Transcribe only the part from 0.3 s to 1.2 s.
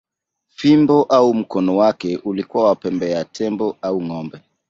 Fimbo